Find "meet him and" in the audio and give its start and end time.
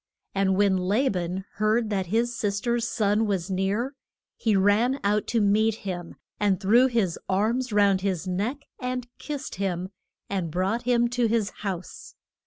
5.41-6.59